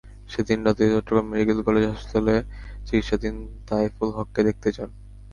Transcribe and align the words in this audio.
সেদিন 0.29 0.59
রাতে 0.67 0.83
Chittagong 0.93 1.25
medical 1.31 1.59
college 1.67 1.85
হাসপাতালে 1.89 2.35
চিকিৎসাধীন 2.87 3.35
তাইফুল 3.67 4.09
হককে 4.17 4.41
দেখতে 4.47 4.69
যান। 4.75 4.89